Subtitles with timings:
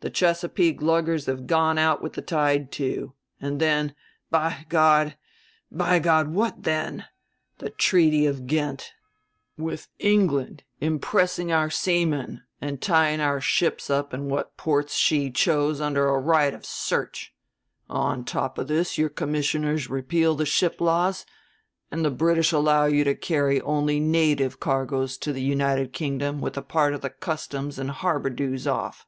[0.00, 3.14] The Chesapeake luggers have gone out with the tide, too.
[3.40, 3.96] And then,
[4.30, 5.16] by God,
[5.72, 7.06] by God, what then:
[7.58, 8.92] the treaty of Ghent,
[9.56, 15.80] with England impressing our seamen and tying our ships up in what ports she chose
[15.80, 17.34] under a right of search!
[17.90, 21.26] On top of this your commissioners repeal the ship laws
[21.90, 26.56] and the British allow you to carry only native cargoes to the United Kingdom with
[26.56, 29.04] a part of the customs and harbor dues off.